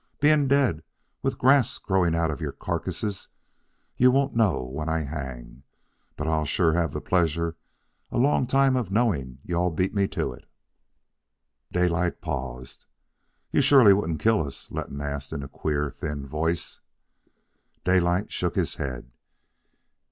Being 0.19 0.47
dead, 0.47 0.81
with 1.21 1.37
grass 1.37 1.77
growing 1.77 2.15
out 2.15 2.31
of 2.31 2.41
your 2.41 2.53
carcasses, 2.53 3.27
you 3.95 4.09
won't 4.09 4.35
know 4.35 4.63
when 4.63 4.89
I 4.89 5.01
hang, 5.01 5.61
but 6.17 6.25
I'll 6.27 6.43
sure 6.43 6.73
have 6.73 6.91
the 6.91 6.99
pleasure 6.99 7.55
a 8.11 8.17
long 8.17 8.47
time 8.47 8.75
of 8.75 8.89
knowing 8.89 9.37
you 9.43 9.55
all 9.57 9.69
beat 9.69 9.93
me 9.93 10.07
to 10.07 10.33
it." 10.33 10.47
Daylight 11.71 12.19
paused. 12.19 12.87
"You 13.51 13.61
surely 13.61 13.93
wouldn't 13.93 14.21
kill 14.21 14.41
us?" 14.41 14.71
Letton 14.71 15.01
asked 15.01 15.33
in 15.33 15.43
a 15.43 15.47
queer, 15.47 15.91
thin 15.91 16.25
voice. 16.25 16.79
Daylight 17.85 18.31
shook 18.31 18.55
his 18.55 18.77
head. 18.77 19.11